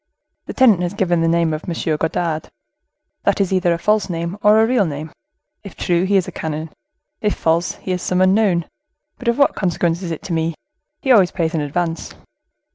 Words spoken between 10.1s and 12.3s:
to me? he always pays in advance.